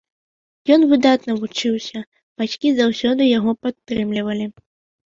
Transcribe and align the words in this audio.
Ён 0.75 0.85
выдатна 0.93 1.35
вучыўся, 1.43 1.99
бацькі 2.43 2.75
заўсёды 2.81 3.33
яго 3.37 3.51
падтрымлівалі. 3.69 4.55